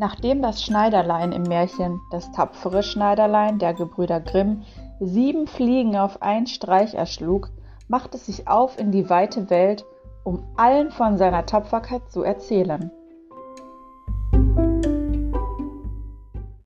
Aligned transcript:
Nachdem 0.00 0.40
das 0.40 0.64
Schneiderlein 0.64 1.30
im 1.30 1.42
Märchen 1.42 2.00
Das 2.10 2.32
tapfere 2.32 2.82
Schneiderlein 2.82 3.58
der 3.58 3.74
Gebrüder 3.74 4.18
Grimm 4.18 4.62
sieben 4.98 5.46
Fliegen 5.46 5.94
auf 5.94 6.22
einen 6.22 6.46
Streich 6.46 6.94
erschlug, 6.94 7.50
macht 7.86 8.14
es 8.14 8.24
sich 8.24 8.48
auf 8.48 8.78
in 8.78 8.92
die 8.92 9.10
weite 9.10 9.50
Welt, 9.50 9.84
um 10.24 10.42
allen 10.56 10.90
von 10.90 11.18
seiner 11.18 11.44
Tapferkeit 11.44 12.10
zu 12.10 12.22
erzählen. 12.22 12.90